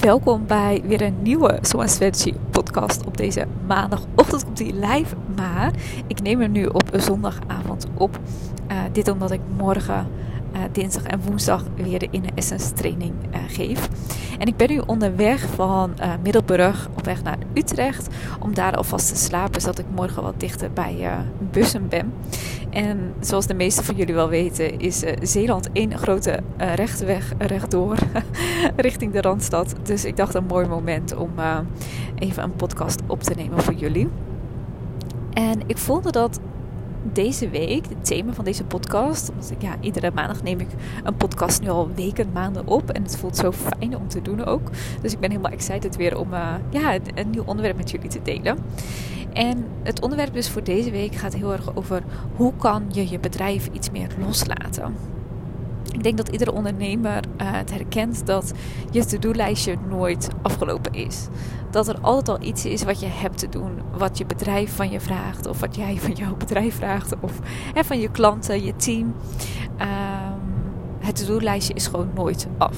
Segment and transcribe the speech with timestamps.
[0.00, 5.72] Welkom bij weer een nieuwe Swan Strategy podcast op deze maandagochtend komt die live, maar
[6.06, 8.18] ik neem hem nu op zondagavond op.
[8.70, 10.06] Uh, dit omdat ik morgen
[10.72, 13.88] dinsdag en woensdag weer de Inner Essence training uh, geef.
[14.38, 18.08] En ik ben nu onderweg van uh, Middelburg op weg naar Utrecht
[18.40, 21.08] om daar alvast te slapen, zodat ik morgen wat dichter bij
[21.50, 22.12] bussen ben.
[22.70, 27.96] En zoals de meesten van jullie wel weten, is Zeeland één grote rechte weg rechtdoor
[28.76, 29.74] richting de Randstad.
[29.82, 31.30] Dus ik dacht een mooi moment om
[32.18, 34.08] even een podcast op te nemen voor jullie.
[35.36, 36.40] En ik voelde dat
[37.12, 39.30] deze week, het thema van deze podcast.
[39.30, 40.68] Omdat ik, ja, iedere maandag neem ik
[41.04, 42.90] een podcast nu al weken, maanden op.
[42.90, 44.70] En het voelt zo fijn om te doen ook.
[45.02, 48.22] Dus ik ben helemaal excited weer om uh, ja, een nieuw onderwerp met jullie te
[48.22, 48.58] delen.
[49.32, 52.02] En het onderwerp dus voor deze week gaat heel erg over
[52.36, 55.15] hoe kan je je bedrijf iets meer loslaten.
[55.92, 58.52] Ik denk dat iedere ondernemer uh, het herkent dat
[58.90, 61.28] je to-do-lijstje nooit afgelopen is.
[61.70, 64.90] Dat er altijd al iets is wat je hebt te doen, wat je bedrijf van
[64.90, 67.38] je vraagt, of wat jij van jouw bedrijf vraagt, of
[67.74, 69.14] hè, van je klanten, je team.
[69.80, 70.46] Um,
[70.98, 72.76] het to-do-lijstje is gewoon nooit af.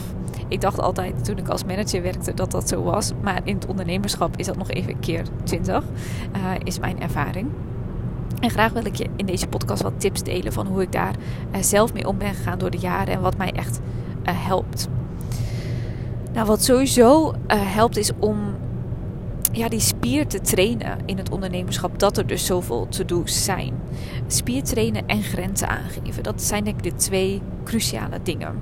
[0.48, 3.66] Ik dacht altijd toen ik als manager werkte dat dat zo was, maar in het
[3.66, 5.84] ondernemerschap is dat nog even keer 20,
[6.36, 7.48] uh, is mijn ervaring.
[8.40, 11.14] En graag wil ik je in deze podcast wat tips delen van hoe ik daar
[11.54, 13.80] uh, zelf mee om ben gegaan door de jaren en wat mij echt
[14.28, 14.88] uh, helpt.
[16.32, 18.56] Nou, wat sowieso uh, helpt is om
[19.52, 21.98] ja, die spier te trainen in het ondernemerschap.
[21.98, 23.74] Dat er dus zoveel to-do's zijn.
[24.26, 26.22] Spier trainen en grenzen aangeven.
[26.22, 28.54] Dat zijn denk ik de twee cruciale dingen.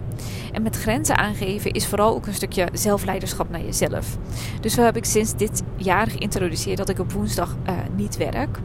[0.53, 4.19] En met grenzen aangeven is vooral ook een stukje zelfleiderschap naar jezelf.
[4.61, 7.57] Dus zo heb ik sinds dit jaar geïntroduceerd dat ik op woensdag
[7.97, 8.59] niet werk.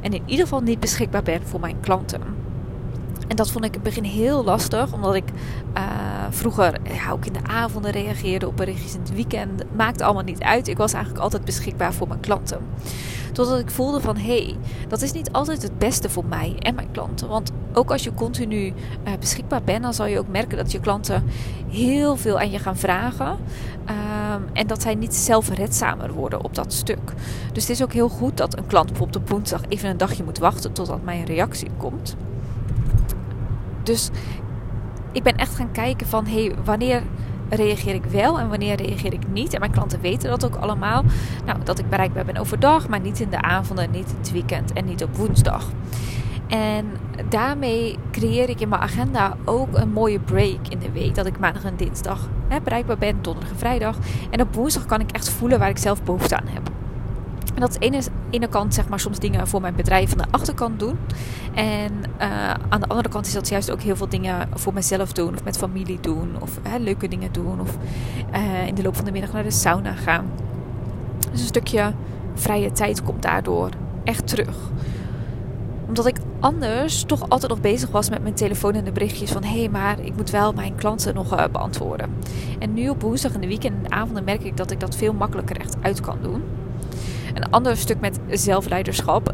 [0.00, 2.20] En in ieder geval niet beschikbaar ben voor mijn klanten.
[3.28, 5.28] En dat vond ik in het begin heel lastig, omdat ik
[5.76, 5.82] uh,
[6.30, 9.62] vroeger ja, ook in de avonden reageerde op berichtjes in het weekend.
[9.76, 10.68] Maakte allemaal niet uit.
[10.68, 12.60] Ik was eigenlijk altijd beschikbaar voor mijn klanten.
[13.32, 14.56] Totdat ik voelde van hé, hey,
[14.88, 17.28] dat is niet altijd het beste voor mij en mijn klanten.
[17.28, 18.72] Want ook als je continu uh,
[19.20, 21.24] beschikbaar bent, dan zal je ook merken dat je klanten
[21.68, 23.36] heel veel aan je gaan vragen.
[24.34, 27.12] Um, en dat zij niet zelfredzamer worden op dat stuk.
[27.52, 30.24] Dus het is ook heel goed dat een klant bijvoorbeeld op woensdag even een dagje
[30.24, 32.16] moet wachten totdat mijn reactie komt.
[33.82, 34.10] Dus
[35.12, 37.02] ik ben echt gaan kijken van hé, hey, wanneer
[37.48, 39.54] reageer ik wel en wanneer reageer ik niet.
[39.54, 41.04] En mijn klanten weten dat ook allemaal.
[41.44, 44.84] Nou, dat ik bereikbaar ben overdag, maar niet in de avonden, niet het weekend en
[44.84, 45.70] niet op woensdag.
[46.48, 46.86] En
[47.28, 51.14] daarmee creëer ik in mijn agenda ook een mooie break in de week.
[51.14, 53.96] Dat ik maandag en dinsdag hè, bereikbaar ben, donderdag en vrijdag.
[54.30, 56.70] En op woensdag kan ik echt voelen waar ik zelf behoefte aan heb.
[57.54, 60.24] En dat is ene, ene kant zeg maar soms dingen voor mijn bedrijf aan de
[60.30, 60.98] achterkant doen.
[61.54, 65.12] En uh, aan de andere kant is dat juist ook heel veel dingen voor mezelf
[65.12, 65.34] doen.
[65.34, 66.36] Of met familie doen.
[66.40, 67.60] Of hè, leuke dingen doen.
[67.60, 67.76] Of
[68.34, 70.26] uh, in de loop van de middag naar de sauna gaan.
[71.30, 71.92] Dus een stukje
[72.34, 73.70] vrije tijd komt daardoor
[74.04, 74.56] echt terug.
[75.88, 79.44] Omdat ik anders toch altijd nog bezig was met mijn telefoon en de berichtjes van...
[79.44, 82.10] hé, hey, maar ik moet wel mijn klanten nog uh, beantwoorden.
[82.58, 84.96] En nu op woensdag in de weekend en de avonden merk ik dat ik dat
[84.96, 86.42] veel makkelijker echt uit kan doen.
[87.34, 89.32] Een ander stuk met zelfleiderschap,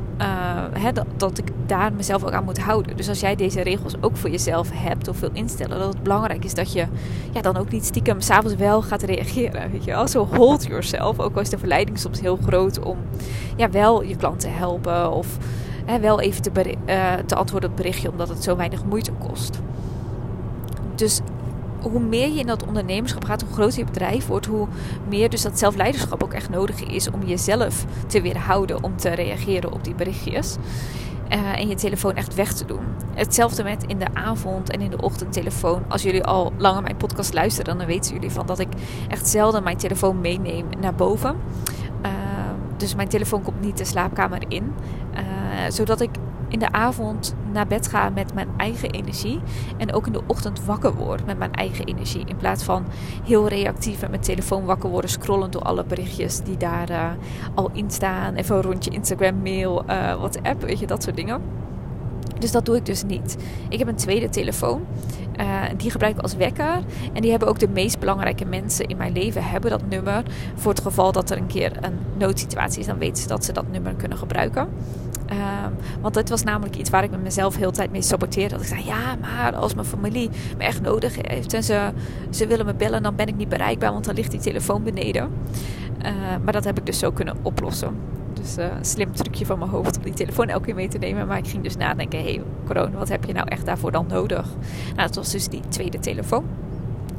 [0.72, 2.96] hè, dat, dat, ik daar mezelf ook aan moet houden.
[2.96, 6.44] Dus als jij deze regels ook voor jezelf hebt of wil instellen, dat het belangrijk
[6.44, 6.86] is dat je
[7.32, 9.70] ja, dan ook niet stiekem s'avonds wel gaat reageren.
[9.70, 10.08] Weet je wel?
[10.08, 11.18] Zo hold yourself.
[11.18, 12.98] Ook al is de verleiding soms heel groot om
[13.56, 15.38] ja, wel je klant te helpen of
[16.00, 16.50] wel even te,
[16.86, 19.60] uh, te antwoorden op het berichtje, omdat het zo weinig moeite kost.
[20.94, 21.20] Dus
[21.80, 24.68] hoe meer je in dat ondernemerschap gaat, hoe groter je bedrijf wordt, hoe
[25.08, 29.72] meer dus dat zelfleiderschap ook echt nodig is om jezelf te weerhouden om te reageren
[29.72, 30.56] op die berichtjes.
[31.32, 32.84] Uh, en je telefoon echt weg te doen.
[33.14, 35.82] Hetzelfde met in de avond en in de ochtend telefoon.
[35.88, 38.68] Als jullie al langer mijn podcast luisteren, dan weten jullie van dat ik
[39.08, 41.36] echt zelden mijn telefoon meeneem naar boven.
[42.06, 42.10] Uh,
[42.76, 44.72] dus mijn telefoon komt niet de slaapkamer in.
[45.68, 46.10] Zodat ik
[46.48, 49.40] in de avond naar bed ga met mijn eigen energie.
[49.76, 52.24] En ook in de ochtend wakker word met mijn eigen energie.
[52.26, 52.84] In plaats van
[53.24, 57.10] heel reactief met mijn telefoon wakker worden, scrollen door alle berichtjes die daar uh,
[57.54, 58.34] al in staan.
[58.34, 61.42] Even rondje Instagram, mail, uh, WhatsApp, weet je, dat soort dingen.
[62.38, 63.36] Dus dat doe ik dus niet.
[63.68, 64.86] Ik heb een tweede telefoon.
[65.40, 66.78] Uh, die gebruik ik als wekker.
[67.12, 70.22] En die hebben ook de meest belangrijke mensen in mijn leven hebben dat nummer.
[70.54, 73.52] Voor het geval dat er een keer een noodsituatie is, dan weten ze dat ze
[73.52, 74.68] dat nummer kunnen gebruiken.
[75.30, 78.54] Um, want dit was namelijk iets waar ik met mezelf heel de tijd mee saboteerde.
[78.54, 81.90] Dat ik zei, ja, maar als mijn familie me echt nodig heeft en ze,
[82.30, 85.30] ze willen me bellen, dan ben ik niet bereikbaar, want dan ligt die telefoon beneden.
[86.04, 86.10] Uh,
[86.44, 87.96] maar dat heb ik dus zo kunnen oplossen.
[88.44, 91.26] Dus uh, slim trucje van mijn hoofd om die telefoon elke keer mee te nemen.
[91.26, 94.06] Maar ik ging dus nadenken, hé hey, corona, wat heb je nou echt daarvoor dan
[94.08, 94.46] nodig?
[94.86, 96.44] Nou, dat was dus die tweede telefoon.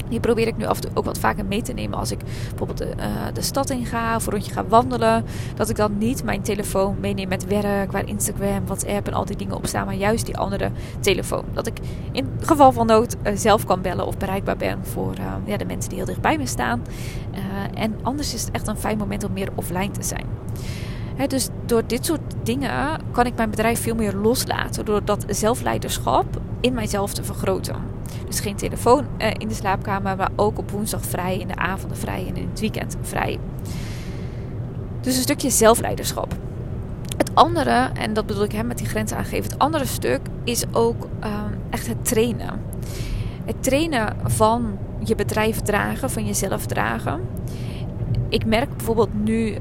[0.10, 2.20] Die probeer ik nu af en toe ook wat vaker mee te nemen als ik
[2.50, 5.26] bijvoorbeeld de, uh, de stad in ga of een rondje ga wandelen.
[5.56, 9.36] Dat ik dan niet mijn telefoon meeneem met werk, waar Instagram, WhatsApp en al die
[9.36, 11.46] dingen op staan, maar juist die andere telefoon.
[11.54, 11.80] Dat ik
[12.12, 15.14] in geval van nood uh, zelf kan bellen of bereikbaar ben voor
[15.46, 16.82] ja, de mensen die heel dicht bij me staan.
[17.74, 20.26] en anders is het echt een fijn moment om meer offline te zijn.
[21.28, 24.86] Dus door dit soort dingen kan ik mijn bedrijf veel meer loslaten.
[24.86, 26.26] Door dat zelfleiderschap
[26.62, 27.76] in mijzelf te vergroten.
[28.28, 31.98] Dus geen telefoon uh, in de slaapkamer, maar ook op woensdag vrij, in de avonden
[31.98, 33.40] vrij en in het weekend vrij.
[35.02, 36.36] Dus een stukje zelfleiderschap.
[37.18, 40.64] Het andere, en dat bedoel ik hè, met die grenzen aangeven, het andere stuk is
[40.72, 42.62] ook uh, echt het trainen.
[43.46, 47.22] Het trainen van je bedrijf dragen, van jezelf dragen.
[48.30, 49.50] Ik merk bijvoorbeeld nu.
[49.50, 49.58] Uh,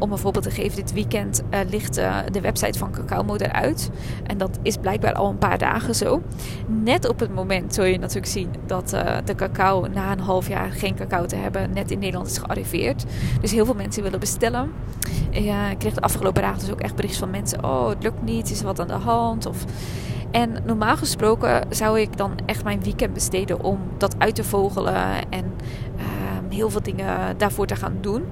[0.00, 3.90] om een voorbeeld te geven, dit weekend uh, ligt uh, de website van Cacao eruit.
[4.26, 6.22] En dat is blijkbaar al een paar dagen zo.
[6.66, 10.48] Net op het moment zul je natuurlijk zien dat uh, de cacao na een half
[10.48, 13.04] jaar geen cacao te hebben, net in Nederland is gearriveerd.
[13.40, 14.72] Dus heel veel mensen willen bestellen.
[15.30, 18.50] ik kreeg de afgelopen dagen dus ook echt berichten van mensen: Oh, het lukt niet,
[18.50, 19.46] is er wat aan de hand?
[19.46, 19.64] Of.
[20.30, 24.94] En normaal gesproken zou ik dan echt mijn weekend besteden om dat uit te vogelen
[25.30, 25.52] en
[25.96, 28.24] ehm, heel veel dingen daarvoor te gaan doen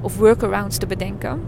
[0.00, 1.40] of workarounds te bedenken.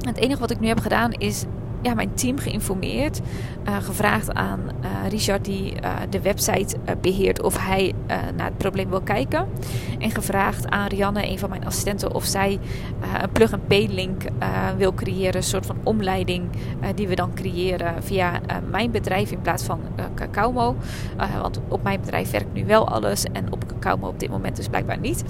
[0.00, 1.44] Het enige wat ik nu heb gedaan is
[1.82, 3.20] ja, mijn team geïnformeerd.
[3.68, 7.94] Uh, gevraagd aan uh, Richard, die uh, de website beheert, of hij
[8.36, 9.48] naar het probleem wil kijken.
[9.98, 12.58] En gevraagd aan Rianne, een van mijn assistenten, of zij
[13.22, 14.22] een plug-and-pay-link
[14.76, 15.36] wil creëren.
[15.36, 16.50] Een soort van omleiding
[16.94, 18.40] die we dan creëren via
[18.70, 19.80] mijn bedrijf in plaats van
[20.14, 20.76] Cacao.
[21.40, 24.68] want op mijn bedrijf werkt nu wel alles en op Cacao op dit moment dus
[24.68, 25.24] blijkbaar niet.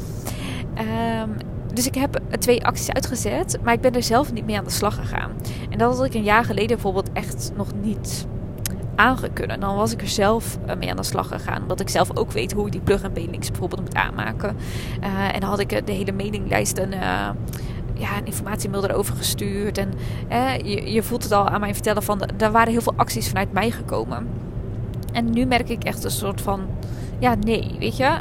[0.79, 4.65] Um, dus ik heb twee acties uitgezet, maar ik ben er zelf niet mee aan
[4.65, 5.31] de slag gegaan.
[5.71, 8.27] En dat had ik een jaar geleden bijvoorbeeld echt nog niet
[8.95, 9.61] aangekunnen.
[9.61, 11.63] Dan was ik er zelf eh, mee aan de slag gegaan.
[11.63, 14.57] Omdat ik zelf ook weet hoe ik die plug-and-pay links bijvoorbeeld moet aanmaken.
[15.03, 17.31] Uh, en dan had ik de hele mailinglijst een, uh,
[17.95, 19.79] ja, een informatiemail erover gestuurd.
[19.79, 19.93] En
[20.65, 22.21] je, je, voelt het al aan mij vertellen van...
[22.39, 24.29] Er waren heel veel acties vanuit mij gekomen.
[25.13, 26.61] En nu merk ik echt een soort van...
[27.19, 28.19] Ja, nee, weet je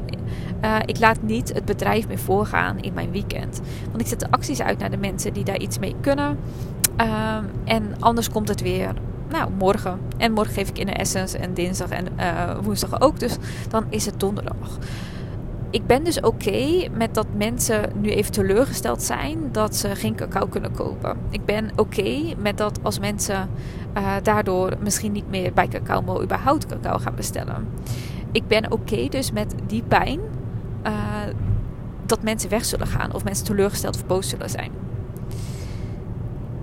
[0.62, 3.62] uh, ik laat niet het bedrijf meer voorgaan in mijn weekend.
[3.90, 6.38] Want ik zet de acties uit naar de mensen die daar iets mee kunnen.
[7.02, 8.94] Uh, en anders komt het weer
[9.30, 10.00] nou, morgen.
[10.18, 13.19] En morgen geef ik in de Essence en dinsdag en uh, woensdag ook.
[13.19, 13.38] Dus
[13.69, 14.78] dan is het donderdag.
[15.69, 20.48] Ik ben dus oké met dat mensen nu even teleurgesteld zijn dat ze geen cacao
[20.48, 21.18] kunnen kopen.
[21.30, 23.50] Ik ben oké met dat als mensen
[23.98, 27.68] uh, daardoor misschien niet meer bij Cacao überhaupt cacao gaan bestellen.
[28.31, 30.19] Ik ben oké dus met die pijn
[30.88, 30.94] uh,
[32.06, 34.72] dat mensen weg zullen gaan of mensen teleurgesteld of boos zullen zijn.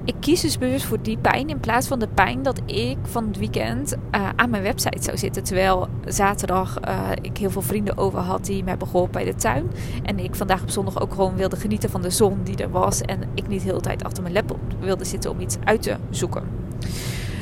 [0.08, 3.26] Ik kies dus bewust voor die pijn in plaats van de pijn dat ik van
[3.26, 5.44] het weekend uh, aan mijn website zou zitten.
[5.44, 9.70] Terwijl zaterdag uh, ik heel veel vrienden over had die mij begon bij de tuin.
[10.02, 13.00] En ik vandaag op zondag ook gewoon wilde genieten van de zon die er was.
[13.00, 15.96] En ik niet de hele tijd achter mijn laptop wilde zitten om iets uit te
[16.10, 16.42] zoeken.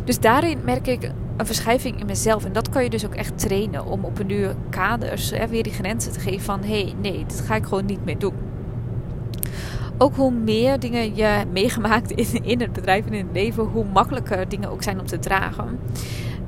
[0.04, 2.44] Dus daarin merk ik een verschuiving in mezelf.
[2.44, 5.62] En dat kan je dus ook echt trainen om op een uur kaders hè, weer
[5.62, 8.34] die grenzen te geven van hé, hey, nee, dit ga ik gewoon niet meer doen.
[9.98, 13.84] Ook hoe meer dingen je meegemaakt in, in het bedrijf en in het leven, hoe
[13.92, 15.78] makkelijker dingen ook zijn om te dragen.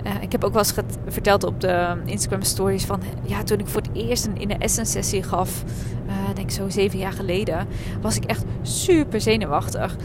[0.06, 0.74] Uh, ik heb ook wel eens
[1.06, 4.92] verteld op de Instagram stories van ja, toen ik voor het eerst een in Essence
[4.92, 5.64] sessie gaf,
[6.06, 7.66] uh, denk zo zeven jaar geleden,
[8.00, 9.96] was ik echt super zenuwachtig.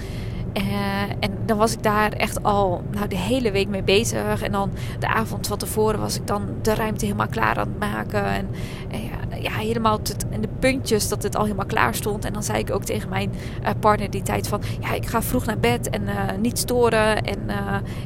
[0.57, 4.41] Uh, en dan was ik daar echt al nou, de hele week mee bezig.
[4.41, 7.79] En dan de avond van tevoren was ik dan de ruimte helemaal klaar aan het
[7.79, 8.25] maken.
[8.25, 8.49] En,
[8.91, 12.25] en ja, ja, helemaal in de puntjes dat het al helemaal klaar stond.
[12.25, 13.31] En dan zei ik ook tegen mijn
[13.63, 14.61] uh, partner die tijd van...
[14.79, 17.23] Ja, ik ga vroeg naar bed en uh, niet storen.
[17.23, 17.39] En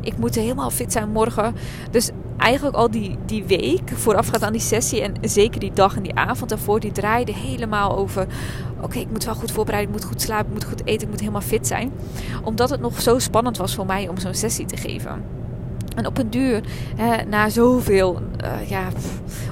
[0.01, 1.56] ik moet helemaal fit zijn morgen.
[1.91, 6.03] Dus eigenlijk al die, die week voorafgaand aan die sessie en zeker die dag en
[6.03, 8.27] die avond daarvoor, die draaide helemaal over:
[8.82, 11.10] oké, ik moet wel goed voorbereiden, ik moet goed slapen, ik moet goed eten, ik
[11.10, 11.91] moet helemaal fit zijn.
[12.44, 15.24] Omdat het nog zo spannend was voor mij om zo'n sessie te geven.
[15.98, 16.62] En op een duur,
[16.96, 18.88] hè, na zoveel, uh, ja,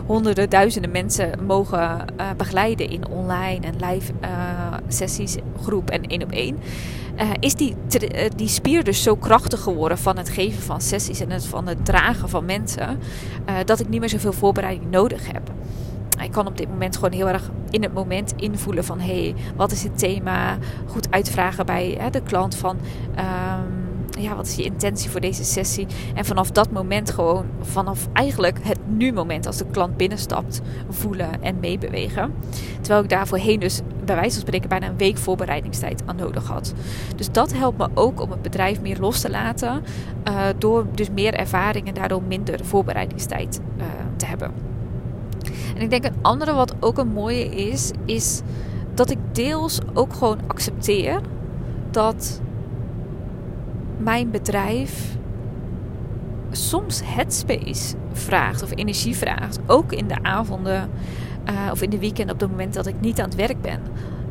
[0.05, 1.79] honderden, duizenden mensen mogen
[2.19, 4.29] uh, begeleiden in online en live uh,
[4.87, 6.57] sessies, groep en één op één.
[7.39, 7.75] Is die,
[8.35, 11.85] die spier dus zo krachtig geworden van het geven van sessies en het, van het
[11.85, 12.99] dragen van mensen,
[13.65, 15.51] dat ik niet meer zoveel voorbereiding nodig heb.
[16.23, 19.35] Ik kan op dit moment gewoon heel erg in het moment invoelen van hé, hey,
[19.55, 20.57] wat is het thema?
[20.87, 22.77] Goed uitvragen bij hè, de klant van.
[23.17, 23.74] Um,
[24.19, 25.87] ja, wat is je intentie voor deze sessie?
[26.13, 31.59] En vanaf dat moment gewoon, vanaf eigenlijk het nu-moment als de klant binnenstapt, voelen en
[31.59, 32.33] meebewegen.
[32.81, 36.47] Terwijl ik daar voorheen dus bij wijze van spreken bijna een week voorbereidingstijd aan nodig
[36.47, 36.73] had.
[37.15, 39.83] Dus dat helpt me ook om het bedrijf meer los te laten,
[40.27, 43.83] uh, door dus meer ervaring en daardoor minder voorbereidingstijd uh,
[44.15, 44.51] te hebben.
[45.75, 48.41] En ik denk een andere wat ook een mooie is, is
[48.93, 51.21] dat ik deels ook gewoon accepteer
[51.91, 52.41] dat
[53.97, 55.17] mijn bedrijf
[56.51, 59.59] soms headspace vraagt of energie vraagt.
[59.65, 60.89] Ook in de avonden
[61.49, 63.79] uh, of in de weekend op het moment dat ik niet aan het werk ben.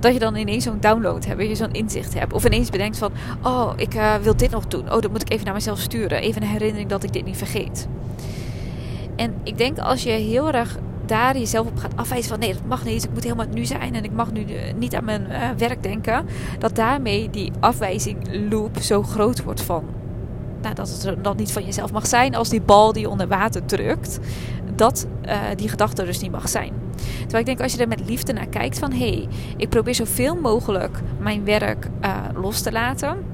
[0.00, 2.32] Dat je dan ineens zo'n download hebt, je zo'n inzicht hebt.
[2.32, 4.92] Of ineens bedenkt van, oh, ik uh, wil dit nog doen.
[4.92, 6.20] Oh, dat moet ik even naar mezelf sturen.
[6.20, 7.88] Even een herinnering dat ik dit niet vergeet.
[9.16, 12.64] En ik denk als je heel erg daar jezelf op gaat afwijzen van nee, dat
[12.66, 13.04] mag niet.
[13.04, 15.82] Ik moet helemaal nu zijn en ik mag nu eh, niet aan mijn uh, werk
[15.82, 16.26] denken.
[16.58, 19.84] Dat daarmee die afwijzing loop zo groot wordt van
[20.62, 23.64] nou, dat het dan niet van jezelf mag zijn als die bal die onder water
[23.64, 24.18] drukt.
[24.74, 26.72] Dat uh, die gedachte dus niet mag zijn.
[27.20, 29.94] Terwijl ik denk als je er met liefde naar kijkt van hé, hey, ik probeer
[29.94, 31.88] zoveel mogelijk mijn werk
[32.34, 33.33] los te laten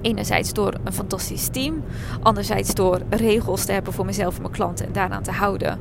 [0.00, 1.82] Enerzijds door een fantastisch team,
[2.22, 5.78] anderzijds door regels te hebben voor mezelf en mijn klanten en daaraan te houden.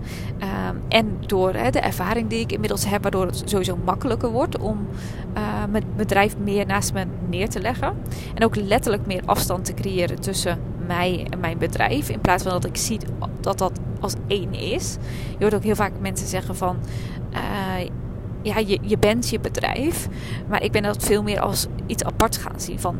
[0.69, 4.87] Um, en door de ervaring die ik inmiddels heb, waardoor het sowieso makkelijker wordt om
[5.37, 7.93] uh, mijn bedrijf meer naast me neer te leggen.
[8.33, 12.09] En ook letterlijk meer afstand te creëren tussen mij en mijn bedrijf.
[12.09, 12.99] In plaats van dat ik zie
[13.41, 14.97] dat dat als één is.
[15.29, 16.77] Je hoort ook heel vaak mensen zeggen van.
[17.33, 17.87] Uh,
[18.41, 20.07] ja, je, je bent je bedrijf.
[20.47, 22.79] Maar ik ben dat veel meer als iets apart gaan zien.
[22.79, 22.95] Van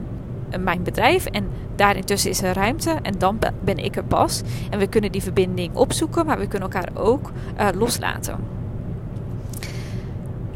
[0.60, 1.26] mijn bedrijf.
[1.26, 2.96] En daarintussen is er ruimte.
[3.02, 4.42] En dan ben ik er pas.
[4.70, 8.36] En we kunnen die verbinding opzoeken, maar we kunnen elkaar ook uh, loslaten.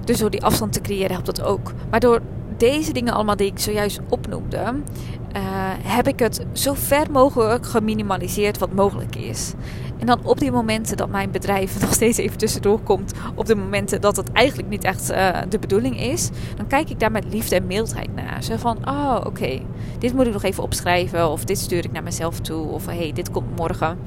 [0.04, 1.74] Dus door die afstand te creëren helpt dat ook.
[1.90, 2.22] Maar door
[2.58, 5.42] deze dingen allemaal die ik zojuist opnoemde, uh,
[5.84, 9.54] heb ik het zo ver mogelijk geminimaliseerd wat mogelijk is.
[10.02, 13.56] En dan op die momenten dat mijn bedrijf nog steeds even tussendoor komt, op de
[13.56, 17.26] momenten dat het eigenlijk niet echt uh, de bedoeling is, dan kijk ik daar met
[17.34, 18.44] liefde en mildheid naar.
[18.44, 19.62] Zo van, oh oké,
[20.00, 23.12] dit moet ik nog even opschrijven, of dit stuur ik naar mezelf toe, of hey,
[23.14, 23.98] dit komt morgen.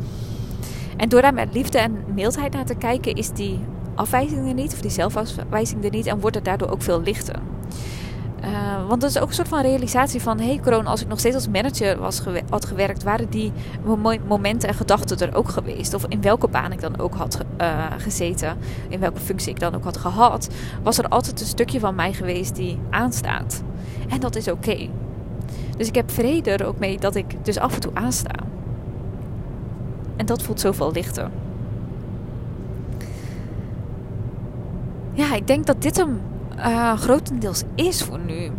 [0.96, 3.60] En door daar met liefde en mildheid naar te kijken, is die
[3.94, 7.53] afwijzing er niet, of die zelfafwijzing er niet, en wordt het daardoor ook veel lichter.
[8.44, 10.38] Uh, want dat is ook een soort van realisatie van...
[10.38, 13.02] hé hey, corona, als ik nog steeds als manager was had gewerkt...
[13.02, 13.52] waren die
[14.26, 15.94] momenten en gedachten er ook geweest.
[15.94, 18.56] Of in welke baan ik dan ook had uh, gezeten.
[18.88, 20.48] In welke functie ik dan ook had gehad.
[20.82, 23.62] Was er altijd een stukje van mij geweest die aanstaat.
[24.08, 24.88] En dat is oké.
[25.76, 28.34] Dus ik heb vrede er ook mee dat ik dus af en toe aansta.
[30.16, 31.30] En dat voelt zoveel lichter.
[35.12, 36.20] Ja, ik denk dat dit hem
[36.58, 38.50] uh, grotendeels is voor nu.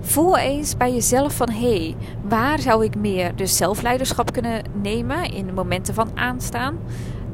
[0.00, 5.32] Voel eens bij jezelf van hé, hey, waar zou ik meer dus zelfleiderschap kunnen nemen
[5.32, 6.78] in momenten van aanstaan?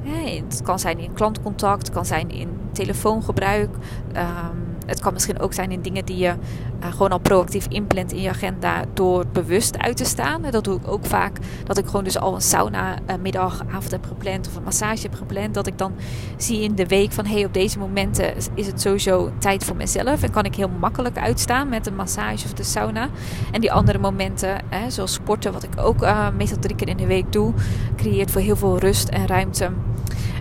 [0.03, 3.71] Het kan zijn in klantcontact, het kan zijn in telefoongebruik.
[4.17, 6.35] Um, het kan misschien ook zijn in dingen die je
[6.81, 10.43] uh, gewoon al proactief inplant in je agenda door bewust uit te staan.
[10.51, 11.39] Dat doe ik ook vaak.
[11.65, 15.03] Dat ik gewoon dus al een sauna uh, middag, avond heb gepland of een massage
[15.03, 15.55] heb gepland.
[15.55, 15.93] Dat ik dan
[16.37, 20.23] zie in de week van hey, op deze momenten is het sowieso tijd voor mezelf.
[20.23, 23.09] En kan ik heel makkelijk uitstaan met de massage of de sauna.
[23.53, 26.97] En die andere momenten, hè, zoals sporten, wat ik ook uh, meestal drie keer in
[26.97, 27.53] de week doe,
[27.97, 29.71] creëert voor heel veel rust en ruimte.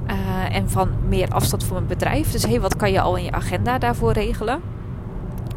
[0.10, 2.32] Uh, en van meer afstand voor mijn bedrijf.
[2.32, 4.62] Dus hey, wat kan je al in je agenda daarvoor regelen?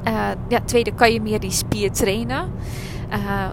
[0.07, 2.51] Uh, ja, tweede, kan je meer die spier trainen?
[3.11, 3.49] Uh,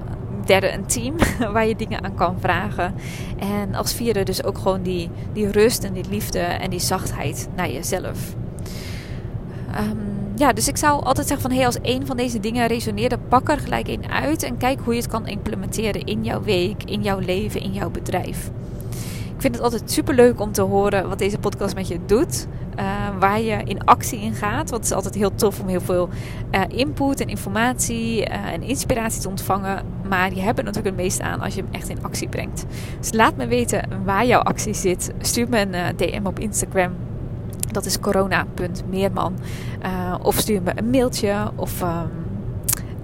[0.45, 1.15] derde, een team
[1.53, 2.93] waar je dingen aan kan vragen.
[3.39, 7.49] En als vierde dus ook gewoon die, die rust en die liefde en die zachtheid
[7.55, 8.35] naar jezelf.
[9.79, 13.29] Um, ja, dus ik zou altijd zeggen van hey, als een van deze dingen resoneert,
[13.29, 16.83] pak er gelijk in uit en kijk hoe je het kan implementeren in jouw week,
[16.83, 18.49] in jouw leven, in jouw bedrijf.
[19.37, 22.47] Ik vind het altijd super leuk om te horen wat deze podcast met je doet.
[22.79, 22.85] Uh,
[23.19, 24.69] waar je in actie in gaat.
[24.69, 26.09] Want het is altijd heel tof om heel veel
[26.51, 29.85] uh, input en informatie uh, en inspiratie te ontvangen.
[30.09, 32.65] Maar je hebt er natuurlijk het meest aan als je hem echt in actie brengt.
[32.99, 35.11] Dus laat me weten waar jouw actie zit.
[35.19, 36.95] Stuur me een DM op Instagram.
[37.71, 39.37] Dat is corona.meerman.
[40.21, 41.81] of stuur me een mailtje of...
[41.81, 42.26] Um,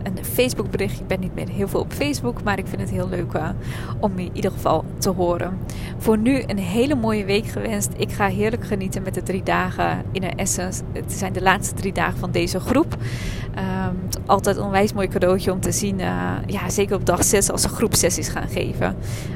[0.04, 1.00] een Facebook bericht.
[1.00, 3.50] Ik ben niet meer heel veel op Facebook, maar ik vind het heel leuk uh,
[4.00, 5.58] om in ieder geval te horen.
[5.98, 7.92] Voor nu een hele mooie week gewenst.
[7.98, 10.84] Ik ga heerlijk genieten met de drie dagen in Essence.
[10.92, 12.98] Het zijn de laatste drie dagen van deze groep.
[13.58, 16.00] Um, altijd een onwijs mooi cadeautje om te zien.
[16.00, 18.96] Uh, ja, zeker op dag 6 als ze groepsessies gaan geven.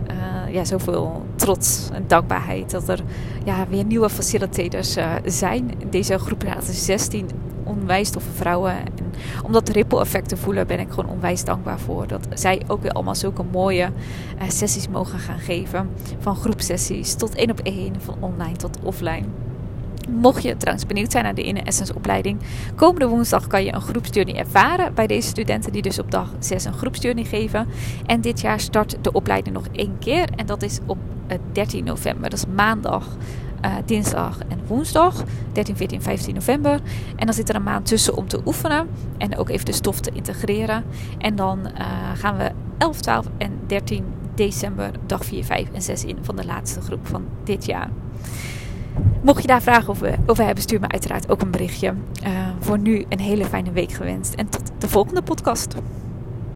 [0.09, 3.03] Uh, ja, zoveel trots en dankbaarheid dat er
[3.43, 5.71] ja, weer nieuwe facilitators zijn.
[5.89, 7.29] Deze groep laten 16
[7.67, 8.71] onwijs toffe vrouwen.
[8.71, 8.93] En
[9.43, 12.07] om dat ripple effect te voelen ben ik gewoon onwijs dankbaar voor.
[12.07, 13.89] Dat zij ook weer allemaal zulke mooie
[14.41, 15.89] uh, sessies mogen gaan geven.
[16.19, 19.25] Van groepsessies tot één op één, van online tot offline.
[20.09, 22.39] Mocht je trouwens benieuwd zijn naar de Inner Essence opleiding,
[22.75, 26.65] komende woensdag kan je een groepsjourney ervaren bij deze studenten die dus op dag 6
[26.65, 27.67] een groepsjourney geven.
[28.05, 30.97] En dit jaar start de opleiding nog één keer en dat is op
[31.51, 33.07] 13 november, dat is maandag
[33.65, 35.23] uh, dinsdag en woensdag.
[35.51, 36.79] 13, 14, 15 november.
[37.15, 38.89] En dan zit er een maand tussen om te oefenen.
[39.17, 40.83] En ook even de stof te integreren.
[41.17, 46.03] En dan uh, gaan we 11, 12 en 13 december dag 4, 5 en 6
[46.03, 47.89] in van de laatste groep van dit jaar.
[49.21, 51.93] Mocht je daar vragen over, over hebben, stuur me uiteraard ook een berichtje.
[52.23, 55.75] Uh, voor nu een hele fijne week gewenst en tot de volgende podcast.